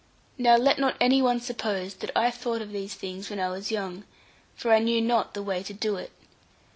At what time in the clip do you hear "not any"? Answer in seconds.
0.79-1.21